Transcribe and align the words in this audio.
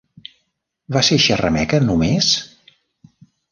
Va 0.95 1.03
ser 1.09 1.19
xerrameca 1.27 1.81
només? 1.91 2.33